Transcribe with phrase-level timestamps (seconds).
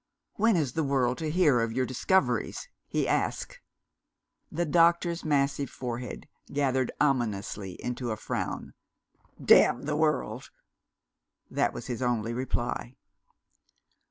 [0.33, 3.59] "When is the world to hear of your discoveries?" he asked.
[4.51, 8.73] The doctor's massive forehead gathered ominously into a frown,
[9.39, 10.49] "Damn the world!"
[11.51, 12.95] That was his only reply.